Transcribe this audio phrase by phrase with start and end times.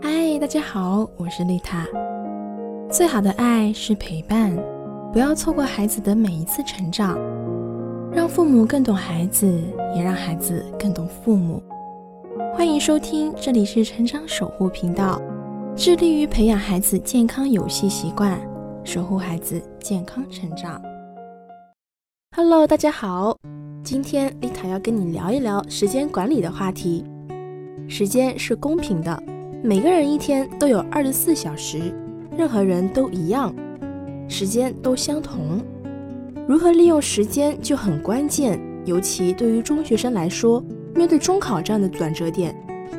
[0.00, 1.86] 嗨，大家好，我是丽塔。
[2.90, 4.56] 最好的爱是陪伴，
[5.12, 7.18] 不要错过孩子的每一次成长，
[8.10, 9.46] 让父母更懂孩子，
[9.94, 11.62] 也让孩子更懂父母。
[12.54, 15.20] 欢迎收听，这里是成长守护频道，
[15.76, 18.40] 致力于培养孩子健康游戏习惯，
[18.84, 20.80] 守护孩子健康成长。
[22.34, 23.36] Hello，大家好，
[23.84, 27.04] 今天丽塔要跟你聊一聊时间管理的话题。
[27.88, 29.22] 时间是公平的，
[29.62, 31.92] 每个人一天都有二十四小时，
[32.36, 33.52] 任何人都一样，
[34.28, 35.60] 时间都相同。
[36.46, 40.62] 如何利用时间就很关键，尤其对于中学生来说，
[40.94, 42.54] 面对中考这样的转折点，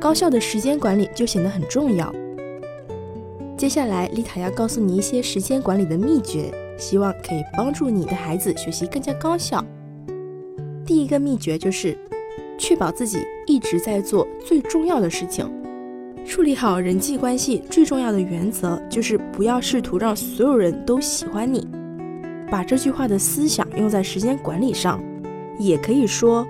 [0.00, 2.12] 高效的时间管理就显得很重要。
[3.56, 6.50] 接下来，丽塔要告诉你一些时间管理的秘诀。
[6.78, 9.62] 希望可以帮助你的孩子学习更加高效。
[10.86, 11.94] 第一个秘诀就是
[12.60, 15.50] 确保自己一直在做最重要的事情。
[16.26, 21.66] 处理好人际关系最重要的原则就是不要试图让所有人都喜欢你。
[22.50, 25.02] 把这句话的思想用在时间管理上，
[25.58, 26.46] 也可以说，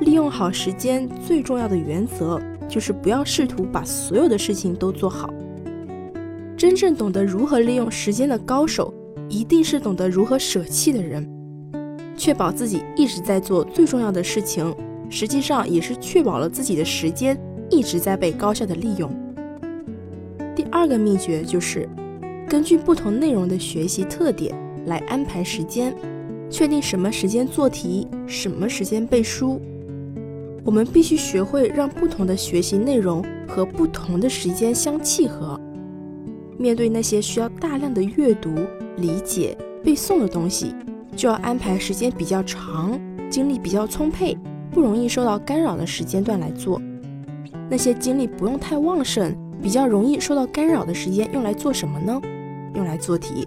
[0.00, 5.28] 利用好时间最重要的原则就是不要试图把所有的事情都做好。
[6.56, 8.92] 真正懂得如何利用时间的高手。
[9.30, 11.26] 一定是懂得如何舍弃的人，
[12.14, 14.72] 确保自己一直在做最重要的事情，
[15.14, 17.38] 实际上也是确保了自己的时间
[17.70, 19.08] 一直在被高效的利用。
[20.56, 21.88] 第二个秘诀就是
[22.48, 24.52] 根据不同内容的学习特点
[24.86, 25.94] 来安排时间，
[26.50, 29.60] 确定什么时间做题，什么时间背书。
[30.64, 35.60] 我们必须学会让不同的学习内容和不同的时间相契合。
[36.58, 38.50] 面对那些需要大量的阅读。
[38.96, 40.72] 理解背诵的东西，
[41.16, 42.96] 就要安排时间比较长、
[43.28, 44.36] 精力比较充沛、
[44.74, 46.82] 不容易受到干扰的时间段来做。
[47.70, 52.20] 那些精力不用太旺盛、比较容易受到干扰的时间，用来做什么呢？
[52.74, 53.46] 用来做题。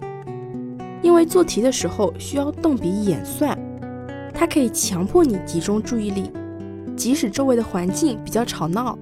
[1.02, 3.56] 因为做题的时候需要动笔演算，
[4.34, 6.32] 它可以强迫你集中注意力，
[6.96, 8.98] 即使周围的环境比较吵闹，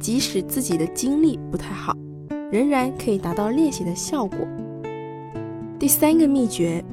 [0.00, 1.94] 即使自己的精力不太好，
[2.50, 4.38] 仍然可以达到练习的效果。
[5.78, 6.84] 第三个秘诀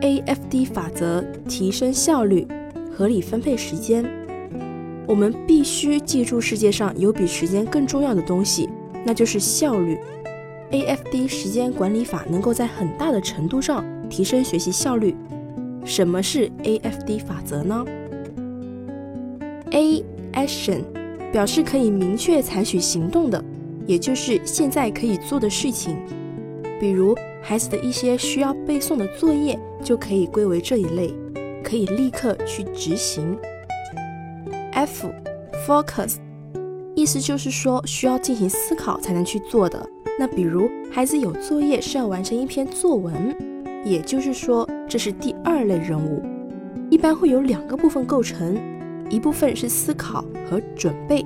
[0.00, 2.48] ，AFD 法则提升效率，
[2.94, 4.04] 合理分配时间。
[5.06, 8.68] 我们必须记住，世界上有比时间更重要的东西，
[9.04, 9.98] 那就是效率。
[10.70, 15.14] AFD 时间管理法能够在很大的程度上提升学习效率。
[15.84, 17.84] 什么是 AFD 法则呢
[19.72, 20.82] ？A action
[21.32, 23.44] 表示可以明确采取行动的，
[23.86, 25.96] 也就是现在可以做的事情，
[26.80, 27.14] 比如。
[27.46, 31.12] 孩子的一些需要背诵的作业就可以归为这一类，
[31.64, 33.36] 可以立刻去执行。
[34.72, 35.08] F
[35.66, 36.16] focus
[36.94, 39.84] 意思就是说需要进行思考才能去做的。
[40.18, 43.34] 那比如孩子有作业是要完成一篇作文，
[43.84, 46.22] 也就是说这是第二类任务，
[46.90, 48.56] 一般会有两个部分构成，
[49.08, 51.24] 一部分是思考和准备，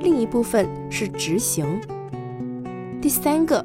[0.00, 1.64] 另一部分是执行。
[3.00, 3.64] 第三个。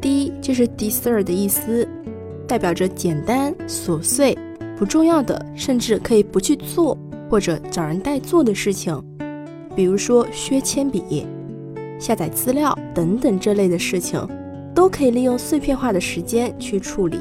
[0.00, 1.84] D 就是 d e s e r t 的意思，
[2.46, 4.38] 代表着简单、琐碎、
[4.78, 6.96] 不重要的，甚至可以不去做
[7.28, 9.02] 或者找人代做的事情，
[9.74, 11.26] 比如说削铅笔、
[11.98, 14.24] 下载资料等等这类的事情，
[14.72, 17.18] 都可以利用碎片化的时间去处理。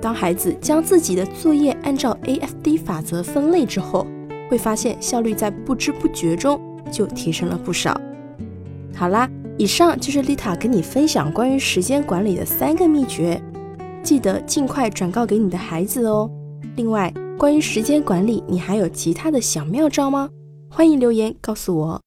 [0.00, 4.06] 当孩子将自己的作业按照 AFD 法则分类之后，
[4.50, 6.60] 会发现效率在不知不觉中
[6.90, 7.98] 就提升了不少。
[8.94, 9.28] 好啦。
[9.58, 13.40] 以上就是丽塔跟你分享关于时间管理的三个秘诀，
[14.02, 16.28] 记得尽快转告给你的孩子哦。
[16.74, 20.28] 另外，关于时间管理，你还有其他的小妙招吗？
[20.70, 22.00] 欢迎留言告诉我。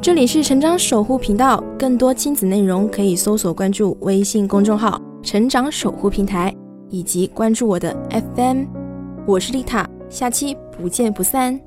[0.00, 6.54] 这里是成长守护频道，更多亲子内容可以搜索关注微信公众号“成长守护平台”，
[6.90, 8.64] 以及关注我的 FM。
[9.26, 11.58] 我是丽塔，下期不见不散。